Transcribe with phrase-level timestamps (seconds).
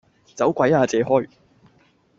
[0.33, 1.29] 走鬼呀借開!